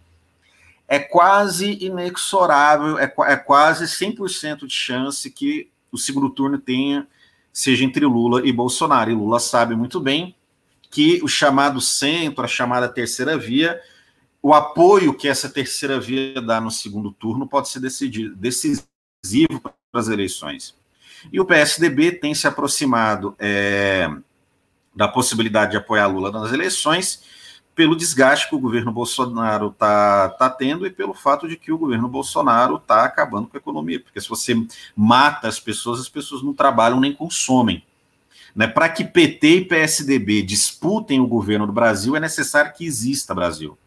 é 0.87 0.97
quase 0.97 1.77
inexorável, 1.85 2.97
é, 2.97 3.13
é 3.27 3.35
quase 3.35 3.85
100% 3.85 4.65
de 4.65 4.73
chance 4.73 5.29
que 5.29 5.69
o 5.91 5.97
segundo 5.99 6.31
turno 6.31 6.57
tenha 6.57 7.07
seja 7.53 7.85
entre 7.85 8.07
Lula 8.07 8.41
e 8.43 8.51
Bolsonaro. 8.51 9.11
E 9.11 9.13
Lula 9.13 9.39
sabe 9.39 9.75
muito 9.75 9.99
bem 9.99 10.35
que 10.89 11.19
o 11.21 11.27
chamado 11.27 11.79
centro, 11.79 12.43
a 12.43 12.47
chamada 12.47 12.89
terceira 12.89 13.37
via, 13.37 13.79
o 14.41 14.55
apoio 14.55 15.13
que 15.13 15.27
essa 15.27 15.47
terceira 15.47 15.99
via 15.99 16.41
dá 16.41 16.59
no 16.59 16.71
segundo 16.71 17.11
turno 17.11 17.47
pode 17.47 17.69
ser 17.69 17.81
decidido, 17.81 18.35
decisivo 18.35 18.87
para 19.61 19.75
outras 19.93 20.11
eleições. 20.11 20.75
E 21.31 21.39
o 21.39 21.45
PSDB 21.45 22.13
tem 22.13 22.33
se 22.33 22.47
aproximado 22.47 23.35
é, 23.37 24.09
da 24.97 25.07
possibilidade 25.07 25.71
de 25.71 25.77
apoiar 25.77 26.07
Lula 26.07 26.31
nas 26.31 26.51
eleições 26.51 27.23
pelo 27.75 27.95
desgaste 27.95 28.49
que 28.49 28.55
o 28.55 28.59
governo 28.59 28.91
Bolsonaro 28.91 29.67
está 29.67 30.29
tá 30.29 30.49
tendo 30.49 30.87
e 30.87 30.89
pelo 30.89 31.13
fato 31.13 31.47
de 31.47 31.55
que 31.55 31.71
o 31.71 31.77
governo 31.77 32.07
Bolsonaro 32.07 32.77
está 32.77 33.03
acabando 33.03 33.47
com 33.47 33.55
a 33.55 33.59
economia. 33.59 33.99
Porque 33.99 34.19
se 34.19 34.27
você 34.27 34.55
mata 34.95 35.47
as 35.47 35.59
pessoas, 35.59 35.99
as 35.99 36.09
pessoas 36.09 36.41
não 36.41 36.55
trabalham 36.55 36.99
nem 36.99 37.13
consomem. 37.13 37.83
Né? 38.55 38.67
Para 38.67 38.89
que 38.89 39.03
PT 39.03 39.47
e 39.47 39.65
PSDB 39.65 40.41
disputem 40.41 41.19
o 41.19 41.27
governo 41.27 41.67
do 41.67 41.71
Brasil, 41.71 42.15
é 42.15 42.19
necessário 42.19 42.73
que 42.73 42.83
exista 42.83 43.35
Brasil. 43.35 43.77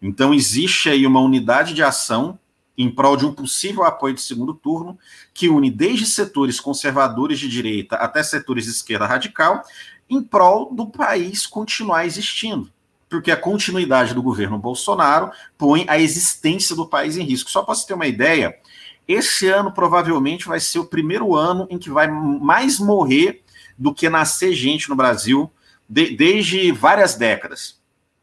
Então, 0.00 0.32
existe 0.32 0.88
aí 0.88 1.04
uma 1.04 1.20
unidade 1.20 1.74
de 1.74 1.82
ação 1.82 2.38
em 2.78 2.88
prol 2.88 3.16
de 3.16 3.26
um 3.26 3.32
possível 3.32 3.82
apoio 3.82 4.14
de 4.14 4.22
segundo 4.22 4.54
turno, 4.54 4.96
que 5.34 5.48
une 5.48 5.70
desde 5.70 6.06
setores 6.06 6.60
conservadores 6.60 7.40
de 7.40 7.48
direita 7.48 7.96
até 7.96 8.22
setores 8.22 8.64
de 8.64 8.70
esquerda 8.70 9.06
radical, 9.06 9.62
em 10.12 10.22
prol 10.22 10.74
do 10.74 10.86
país 10.86 11.46
continuar 11.46 12.06
existindo 12.06 12.70
porque 13.12 13.30
a 13.30 13.36
continuidade 13.36 14.14
do 14.14 14.22
governo 14.22 14.58
Bolsonaro 14.58 15.30
põe 15.58 15.84
a 15.86 15.98
existência 15.98 16.74
do 16.74 16.88
país 16.88 17.18
em 17.18 17.22
risco. 17.22 17.50
Só 17.50 17.62
para 17.62 17.74
você 17.74 17.86
ter 17.86 17.92
uma 17.92 18.06
ideia, 18.06 18.58
esse 19.06 19.48
ano 19.48 19.70
provavelmente 19.70 20.48
vai 20.48 20.58
ser 20.58 20.78
o 20.78 20.86
primeiro 20.86 21.36
ano 21.36 21.66
em 21.68 21.78
que 21.78 21.90
vai 21.90 22.08
mais 22.08 22.78
morrer 22.78 23.42
do 23.76 23.92
que 23.92 24.08
nascer 24.08 24.54
gente 24.54 24.88
no 24.88 24.96
Brasil 24.96 25.52
de, 25.86 26.16
desde 26.16 26.72
várias 26.72 27.14
décadas. 27.14 27.78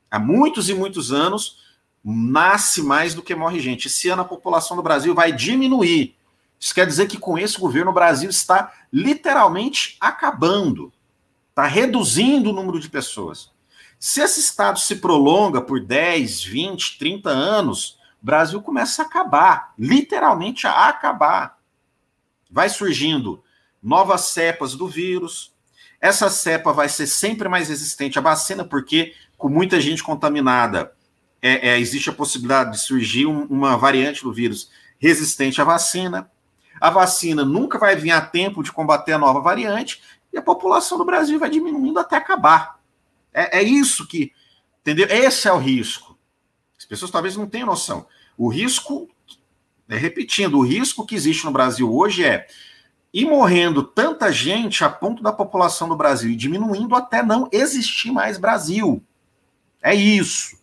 Há 0.09 0.17
muitos 0.17 0.69
e 0.69 0.73
muitos 0.73 1.11
anos 1.11 1.59
nasce 2.03 2.81
mais 2.81 3.13
do 3.13 3.21
que 3.21 3.35
morre 3.35 3.59
gente. 3.59 3.87
Esse 3.87 4.09
ano 4.09 4.23
a 4.23 4.25
população 4.25 4.75
do 4.75 4.81
Brasil 4.81 5.13
vai 5.13 5.31
diminuir. 5.31 6.15
Isso 6.59 6.73
quer 6.73 6.87
dizer 6.87 7.07
que 7.07 7.19
com 7.19 7.37
esse 7.37 7.59
governo 7.59 7.91
o 7.91 7.93
Brasil 7.93 8.29
está 8.29 8.73
literalmente 8.91 9.97
acabando, 9.99 10.91
está 11.59 11.67
reduzindo 11.67 12.49
o 12.51 12.53
número 12.53 12.79
de 12.79 12.89
pessoas. 12.89 13.51
Se 13.99 14.21
esse 14.21 14.39
estado 14.39 14.79
se 14.79 14.95
prolonga 14.95 15.61
por 15.61 15.83
10, 15.83 16.43
20, 16.45 16.97
30 16.97 17.29
anos, 17.29 17.97
o 18.21 18.25
Brasil 18.25 18.61
começa 18.61 19.01
a 19.01 19.05
acabar, 19.05 19.73
literalmente 19.77 20.65
a 20.65 20.87
acabar. 20.87 21.57
Vai 22.49 22.69
surgindo 22.69 23.43
novas 23.83 24.21
cepas 24.21 24.73
do 24.73 24.87
vírus. 24.87 25.53
Essa 25.99 26.29
cepa 26.29 26.71
vai 26.71 26.87
ser 26.87 27.07
sempre 27.07 27.49
mais 27.49 27.67
resistente 27.67 28.17
à 28.17 28.21
vacina, 28.21 28.63
porque 28.63 29.13
com 29.37 29.49
muita 29.49 29.81
gente 29.81 30.01
contaminada, 30.01 30.93
é, 31.41 31.71
é, 31.71 31.79
existe 31.79 32.09
a 32.09 32.13
possibilidade 32.13 32.71
de 32.71 32.79
surgir 32.79 33.25
um, 33.25 33.43
uma 33.43 33.77
variante 33.77 34.23
do 34.23 34.31
vírus 34.31 34.69
resistente 34.97 35.61
à 35.61 35.65
vacina. 35.65 36.31
A 36.79 36.89
vacina 36.89 37.43
nunca 37.43 37.77
vai 37.77 37.97
vir 37.97 38.11
a 38.11 38.21
tempo 38.21 38.63
de 38.63 38.71
combater 38.71 39.11
a 39.11 39.17
nova 39.17 39.41
variante 39.41 40.01
e 40.31 40.37
a 40.37 40.41
população 40.41 40.97
do 40.97 41.05
Brasil 41.05 41.39
vai 41.39 41.49
diminuindo 41.49 41.99
até 41.99 42.15
acabar. 42.15 42.79
É, 43.33 43.59
é 43.59 43.63
isso 43.63 44.07
que. 44.07 44.31
Entendeu? 44.81 45.07
Esse 45.09 45.47
é 45.47 45.53
o 45.53 45.57
risco. 45.57 46.17
As 46.77 46.85
pessoas 46.85 47.11
talvez 47.11 47.35
não 47.35 47.47
tenham 47.47 47.67
noção. 47.67 48.07
O 48.37 48.47
risco, 48.47 49.09
é, 49.87 49.97
repetindo, 49.97 50.57
o 50.57 50.65
risco 50.65 51.05
que 51.05 51.15
existe 51.15 51.45
no 51.45 51.51
Brasil 51.51 51.93
hoje 51.93 52.23
é 52.23 52.47
ir 53.13 53.25
morrendo 53.25 53.83
tanta 53.83 54.31
gente 54.31 54.83
a 54.83 54.89
ponto 54.89 55.21
da 55.21 55.33
população 55.33 55.89
do 55.89 55.95
Brasil 55.95 56.35
diminuindo 56.35 56.95
até 56.95 57.21
não 57.23 57.49
existir 57.51 58.11
mais 58.11 58.37
Brasil. 58.37 59.03
É 59.81 59.93
isso. 59.93 60.57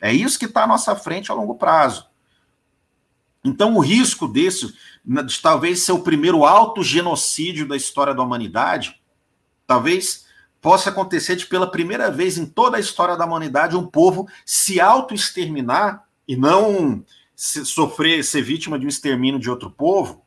É 0.00 0.12
isso 0.12 0.38
que 0.38 0.44
está 0.44 0.64
à 0.64 0.66
nossa 0.66 0.94
frente 0.94 1.30
a 1.30 1.34
longo 1.34 1.54
prazo. 1.54 2.06
Então, 3.46 3.76
o 3.76 3.78
risco 3.78 4.26
desse, 4.26 4.74
de 5.04 5.40
talvez 5.40 5.80
ser 5.80 5.92
o 5.92 6.02
primeiro 6.02 6.44
autogenocídio 6.44 7.68
da 7.68 7.76
história 7.76 8.12
da 8.12 8.20
humanidade, 8.20 9.00
talvez 9.64 10.26
possa 10.60 10.90
acontecer 10.90 11.36
de 11.36 11.46
pela 11.46 11.70
primeira 11.70 12.10
vez 12.10 12.36
em 12.36 12.44
toda 12.44 12.76
a 12.76 12.80
história 12.80 13.16
da 13.16 13.24
humanidade 13.24 13.76
um 13.76 13.86
povo 13.86 14.28
se 14.44 14.80
auto-exterminar 14.80 16.04
e 16.26 16.34
não 16.34 17.04
se 17.36 17.64
sofrer, 17.64 18.24
ser 18.24 18.42
vítima 18.42 18.76
de 18.80 18.84
um 18.84 18.88
extermínio 18.88 19.38
de 19.38 19.48
outro 19.48 19.70
povo, 19.70 20.26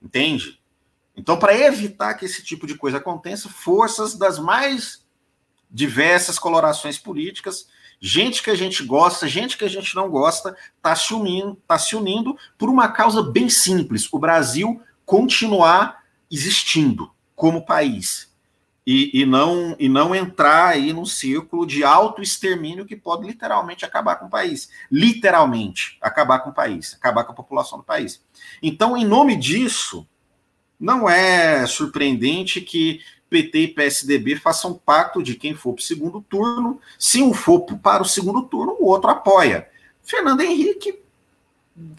entende? 0.00 0.58
Então, 1.14 1.38
para 1.38 1.54
evitar 1.54 2.14
que 2.14 2.24
esse 2.24 2.42
tipo 2.42 2.66
de 2.66 2.76
coisa 2.76 2.96
aconteça, 2.96 3.50
forças 3.50 4.14
das 4.14 4.38
mais 4.38 5.04
diversas 5.70 6.38
colorações 6.38 6.96
políticas, 6.96 7.68
gente 8.00 8.42
que 8.42 8.50
a 8.50 8.54
gente 8.54 8.82
gosta, 8.84 9.28
gente 9.28 9.56
que 9.56 9.64
a 9.64 9.68
gente 9.68 9.94
não 9.94 10.08
gosta, 10.08 10.56
está 10.76 10.94
se 10.94 11.12
unindo, 11.14 11.56
tá 11.66 11.78
se 11.78 11.96
unindo 11.96 12.36
por 12.56 12.68
uma 12.68 12.88
causa 12.88 13.22
bem 13.22 13.48
simples: 13.48 14.08
o 14.12 14.18
Brasil 14.18 14.80
continuar 15.04 16.04
existindo 16.30 17.10
como 17.34 17.64
país 17.64 18.28
e, 18.90 19.20
e, 19.20 19.26
não, 19.26 19.76
e 19.78 19.86
não 19.86 20.14
entrar 20.14 20.68
aí 20.68 20.94
num 20.94 21.04
círculo 21.04 21.66
de 21.66 21.84
autoextermínio 21.84 22.86
que 22.86 22.96
pode 22.96 23.26
literalmente 23.26 23.84
acabar 23.84 24.16
com 24.16 24.24
o 24.24 24.30
país. 24.30 24.70
Literalmente 24.90 25.98
acabar 26.00 26.38
com 26.38 26.48
o 26.48 26.54
país, 26.54 26.94
acabar 26.94 27.24
com 27.24 27.32
a 27.32 27.34
população 27.34 27.76
do 27.76 27.84
país. 27.84 28.24
Então, 28.62 28.96
em 28.96 29.04
nome 29.04 29.36
disso, 29.36 30.08
não 30.80 31.06
é 31.06 31.66
surpreendente 31.66 32.62
que 32.62 33.02
PT 33.28 33.58
e 33.58 33.68
PSDB 33.68 34.36
façam 34.36 34.74
pacto 34.74 35.22
de 35.22 35.34
quem 35.34 35.54
for 35.54 35.74
para 35.74 35.80
o 35.80 35.84
segundo 35.84 36.20
turno. 36.22 36.80
Se 36.98 37.22
um 37.22 37.34
for 37.34 37.60
para 37.60 38.02
o 38.02 38.06
segundo 38.06 38.42
turno, 38.42 38.76
o 38.78 38.86
outro 38.86 39.10
apoia. 39.10 39.68
Fernando 40.02 40.40
Henrique 40.40 40.98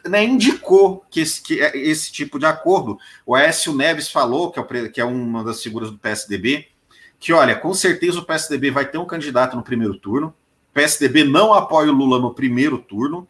né, 0.07 0.23
indicou 0.23 1.05
que 1.09 1.21
esse, 1.21 1.41
que 1.41 1.55
esse 1.59 2.11
tipo 2.11 2.37
de 2.37 2.45
acordo. 2.45 2.97
O 3.25 3.35
Aécio 3.35 3.73
Neves 3.73 4.09
falou, 4.09 4.51
que 4.51 4.59
é, 4.59 4.89
que 4.89 5.01
é 5.01 5.05
uma 5.05 5.43
das 5.43 5.61
figuras 5.61 5.91
do 5.91 5.97
PSDB, 5.97 6.67
que, 7.19 7.33
olha, 7.33 7.55
com 7.55 7.73
certeza 7.73 8.19
o 8.19 8.25
PSDB 8.25 8.71
vai 8.71 8.85
ter 8.85 8.97
um 8.97 9.05
candidato 9.05 9.55
no 9.55 9.63
primeiro 9.63 9.97
turno. 9.97 10.33
O 10.71 10.73
PSDB 10.73 11.23
não 11.23 11.53
apoia 11.53 11.91
o 11.91 11.95
Lula 11.95 12.19
no 12.19 12.33
primeiro 12.33 12.77
turno. 12.77 13.27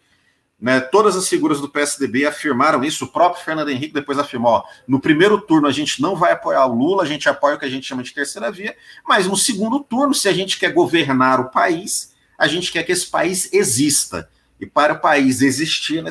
Né, 0.61 0.81
todas 0.81 1.15
as 1.15 1.29
figuras 1.29 1.61
do 1.61 1.69
PSDB 1.69 2.25
afirmaram 2.25 2.83
isso. 2.83 3.05
O 3.05 3.07
próprio 3.07 3.43
Fernando 3.43 3.69
Henrique 3.69 3.93
depois 3.93 4.19
afirmou: 4.19 4.51
ó, 4.51 4.63
no 4.85 4.99
primeiro 4.99 5.39
turno 5.39 5.67
a 5.67 5.71
gente 5.71 6.01
não 6.01 6.17
vai 6.17 6.33
apoiar 6.33 6.65
o 6.65 6.75
Lula, 6.75 7.03
a 7.03 7.05
gente 7.05 7.29
apoia 7.29 7.55
o 7.55 7.59
que 7.59 7.65
a 7.65 7.69
gente 7.69 7.87
chama 7.87 8.03
de 8.03 8.13
terceira 8.13 8.51
via, 8.51 8.75
mas 9.07 9.25
no 9.25 9.37
segundo 9.37 9.79
turno, 9.79 10.13
se 10.13 10.27
a 10.27 10.33
gente 10.33 10.59
quer 10.59 10.73
governar 10.73 11.39
o 11.39 11.49
país, 11.49 12.13
a 12.37 12.45
gente 12.45 12.73
quer 12.73 12.83
que 12.83 12.91
esse 12.91 13.07
país 13.07 13.53
exista. 13.53 14.29
E 14.59 14.65
para 14.65 14.93
o 14.93 14.99
país 14.99 15.41
existir 15.41 16.03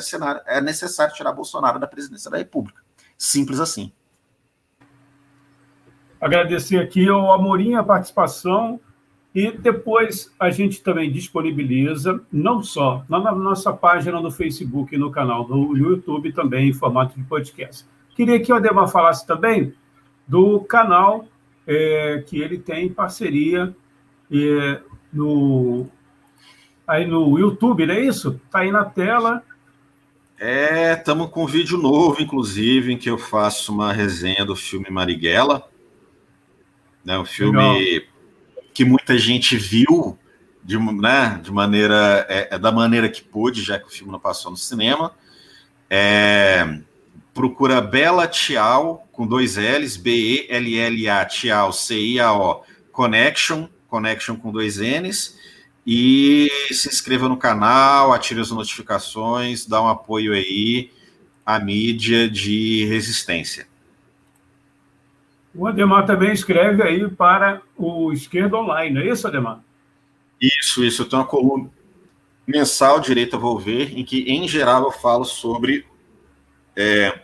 é 0.47 0.61
necessário 0.61 1.13
tirar 1.13 1.31
Bolsonaro 1.31 1.77
da 1.77 1.85
presidência 1.85 2.31
da 2.31 2.37
República. 2.37 2.81
Simples 3.15 3.59
assim. 3.59 3.91
Agradecer 6.19 6.79
aqui 6.79 7.07
ao 7.07 7.31
Amorim 7.31 7.75
a 7.75 7.83
participação 7.83 8.79
e 9.33 9.51
depois 9.51 10.33
a 10.39 10.49
gente 10.49 10.81
também 10.81 11.11
disponibiliza, 11.11 12.21
não 12.31 12.63
só 12.63 13.03
na 13.07 13.31
nossa 13.31 13.71
página 13.71 14.19
no 14.19 14.31
Facebook 14.31 14.93
e 14.93 14.97
no 14.97 15.11
canal 15.11 15.43
do 15.43 15.77
YouTube, 15.77 16.33
também 16.33 16.69
em 16.69 16.73
formato 16.73 17.17
de 17.17 17.23
podcast. 17.25 17.85
Queria 18.15 18.39
que 18.39 18.51
o 18.51 18.55
Ademar 18.55 18.87
falasse 18.87 19.25
também 19.25 19.73
do 20.27 20.61
canal 20.61 21.27
é, 21.67 22.23
que 22.25 22.41
ele 22.41 22.57
tem 22.57 22.89
parceria 22.89 23.75
é, 24.31 24.81
no, 25.13 25.87
aí 26.87 27.05
no 27.05 27.37
YouTube, 27.37 27.85
não 27.85 27.93
é 27.93 28.01
isso? 28.01 28.41
Está 28.45 28.59
aí 28.59 28.71
na 28.71 28.85
tela. 28.85 29.43
É, 30.39 30.93
estamos 30.93 31.29
com 31.29 31.43
um 31.43 31.47
vídeo 31.47 31.77
novo, 31.77 32.21
inclusive, 32.21 32.93
em 32.93 32.97
que 32.97 33.09
eu 33.09 33.17
faço 33.17 33.71
uma 33.71 33.93
resenha 33.93 34.43
do 34.43 34.55
filme 34.55 34.89
Marighella. 34.89 35.69
Né? 37.05 37.17
Um 37.19 37.25
filme 37.25 37.57
Legal. 37.57 38.08
Que 38.73 38.85
muita 38.85 39.17
gente 39.17 39.57
viu 39.57 40.17
de, 40.63 40.77
né, 40.77 41.39
de 41.43 41.51
maneira 41.51 42.25
é, 42.29 42.49
é, 42.51 42.59
da 42.59 42.71
maneira 42.71 43.09
que 43.09 43.23
pôde, 43.23 43.61
já 43.61 43.79
que 43.79 43.87
o 43.87 43.89
filme 43.89 44.11
não 44.11 44.19
passou 44.19 44.51
no 44.51 44.57
cinema. 44.57 45.13
É, 45.89 46.79
procura 47.33 47.81
Bela 47.81 48.27
Tial 48.27 49.07
com 49.11 49.25
dois 49.25 49.57
L's, 49.57 49.97
B-E-L-L-A 49.97 51.25
Tial, 51.25 51.73
C-I-A-O, 51.73 52.63
Connection, 52.91 53.67
Connection 53.87 54.35
com 54.35 54.51
dois 54.51 54.77
N's. 54.77 55.37
E 55.87 56.51
se 56.71 56.87
inscreva 56.87 57.27
no 57.27 57.37
canal, 57.37 58.13
ative 58.13 58.41
as 58.41 58.51
notificações, 58.51 59.65
dá 59.65 59.81
um 59.81 59.87
apoio 59.87 60.33
aí 60.33 60.91
à 61.45 61.57
mídia 61.59 62.29
de 62.29 62.85
resistência. 62.85 63.68
O 65.59 65.67
Ademar 65.67 66.05
também 66.05 66.31
escreve 66.31 66.81
aí 66.81 67.05
para 67.09 67.61
o 67.75 68.13
Esquerda 68.13 68.55
Online, 68.55 68.97
é 69.01 69.11
isso, 69.11 69.27
Ademar? 69.27 69.59
Isso, 70.39 70.85
isso. 70.85 71.01
Eu 71.01 71.09
tenho 71.09 71.21
uma 71.21 71.27
coluna 71.27 71.69
mensal, 72.47 73.01
Direito 73.01 73.35
a 73.35 73.39
Volver, 73.39 73.99
em 73.99 74.05
que, 74.05 74.21
em 74.21 74.47
geral, 74.47 74.85
eu 74.85 74.91
falo 74.91 75.25
sobre 75.25 75.85
é, 76.77 77.19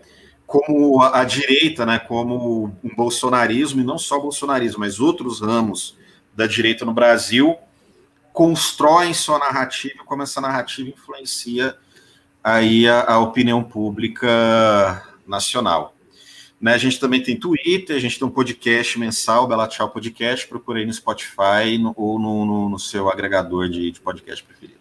como 0.45 1.01
a, 1.01 1.21
a, 1.21 1.23
direita, 1.23 1.85
né, 1.85 1.97
como 1.97 2.77
um 2.83 2.93
bolsonarismo, 2.93 3.79
e 3.79 3.85
não 3.85 3.97
só 3.97 4.19
bolsonarismo, 4.19 4.81
mas 4.81 4.99
outros 4.99 5.39
ramos 5.39 5.97
da 6.35 6.45
direita 6.45 6.83
no 6.83 6.93
Brasil 6.93 7.55
constroem 8.33 9.13
sua 9.13 9.39
narrativa, 9.39 10.03
como 10.05 10.23
essa 10.23 10.41
narrativa 10.41 10.89
influencia 10.89 11.73
aí 12.43 12.85
a, 12.85 13.13
a 13.13 13.19
opinião 13.19 13.63
pública 13.63 15.07
nacional. 15.25 15.94
Né, 16.65 16.73
a 16.73 16.80
gente 16.80 16.99
também 16.99 17.21
tem 17.21 17.38
Twitter, 17.38 17.95
a 17.95 17.99
gente 17.99 18.17
tem 18.17 18.28
um 18.28 18.32
podcast 18.32 18.97
mensal, 18.97 19.47
Bela 19.47 19.67
Tchau 19.67 19.88
Podcast. 19.88 20.47
Procure 20.47 20.80
aí 20.80 20.86
no 20.88 20.91
Spotify 20.91 21.78
no, 21.80 21.93
ou 21.95 22.17
no, 22.17 22.43
no, 22.43 22.69
no, 22.69 22.80
seu 22.80 23.08
agregador 23.08 23.69
de, 23.69 23.91
de 23.91 24.01
podcast 24.01 24.43
preferido. 24.43 24.80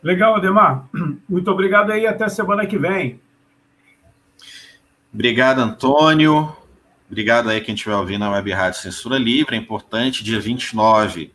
Legal, 0.00 0.36
Ademar. 0.36 0.88
Muito 1.28 1.50
obrigado 1.50 1.90
aí. 1.90 2.06
Até 2.06 2.28
semana 2.28 2.64
que 2.66 2.78
vem. 2.78 3.20
Obrigado, 5.12 5.58
Antônio. 5.58 6.56
Obrigado 7.10 7.50
aí 7.50 7.60
quem 7.60 7.74
estiver 7.74 7.96
ouvindo 7.96 8.24
a 8.24 8.30
Web 8.30 8.52
Rádio 8.52 8.78
Censura 8.78 9.18
Livre. 9.18 9.56
É 9.56 9.58
importante, 9.58 10.22
dia 10.22 10.38
29, 10.38 11.32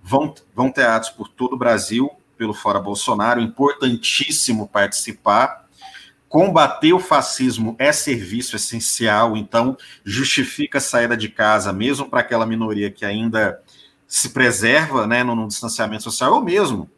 vão, 0.00 0.32
vão 0.54 0.70
ter 0.70 0.86
atos 0.86 1.10
por 1.10 1.26
todo 1.26 1.54
o 1.54 1.58
Brasil, 1.58 2.08
pelo 2.38 2.54
Fora 2.54 2.80
Bolsonaro. 2.80 3.40
Importantíssimo 3.40 4.68
participar. 4.68 5.66
Combater 6.28 6.92
o 6.92 7.00
fascismo 7.00 7.74
é 7.78 7.90
serviço 7.90 8.54
essencial, 8.54 9.36
então 9.36 9.76
justifica 10.04 10.78
a 10.78 10.80
saída 10.80 11.16
de 11.16 11.28
casa, 11.28 11.72
mesmo 11.72 12.08
para 12.08 12.20
aquela 12.20 12.46
minoria 12.46 12.90
que 12.90 13.04
ainda 13.04 13.60
se 14.06 14.30
preserva 14.30 15.06
né, 15.06 15.24
no 15.24 15.48
distanciamento 15.48 16.02
social, 16.02 16.34
ou 16.34 16.42
mesmo 16.42 16.88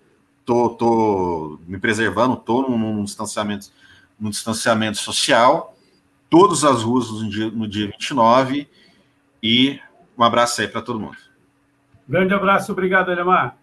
tô, 0.45 0.71
tô 0.71 1.61
me 1.67 1.79
preservando, 1.79 2.37
tô 2.37 2.63
num, 2.63 2.77
num 2.77 3.05
distanciamento, 3.05 3.69
num 4.19 4.31
distanciamento 4.31 4.99
social 4.99 5.77
todas 6.31 6.63
as 6.63 6.83
ruas 6.83 7.11
no 7.11 7.29
dia, 7.29 7.51
no 7.51 7.69
dia 7.69 7.87
29. 7.89 8.69
E 9.43 9.81
um 10.17 10.23
abraço 10.23 10.61
aí 10.61 10.69
para 10.69 10.81
todo 10.81 11.01
mundo. 11.01 11.17
Grande 12.09 12.33
abraço, 12.33 12.73
obrigado, 12.73 13.11
Ademar. 13.11 13.57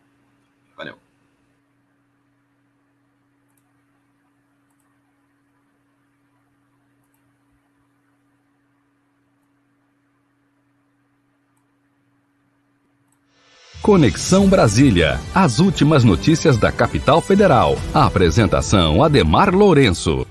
Conexão 13.87 14.49
Brasília. 14.49 15.17
As 15.33 15.59
últimas 15.59 16.03
notícias 16.03 16.57
da 16.57 16.73
capital 16.73 17.21
federal. 17.21 17.77
A 17.93 18.05
apresentação 18.05 19.01
Ademar 19.01 19.55
Lourenço. 19.55 20.27